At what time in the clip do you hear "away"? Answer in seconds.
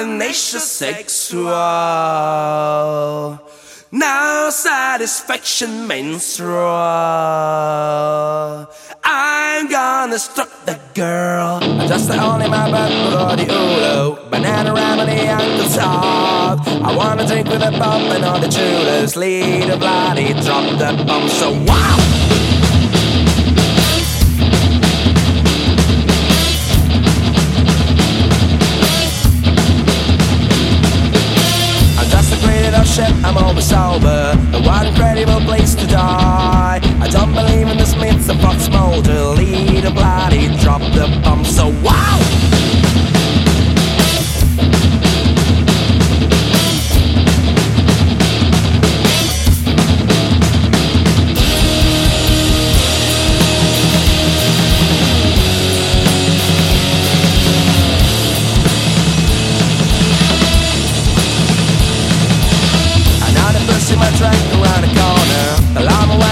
66.10-66.29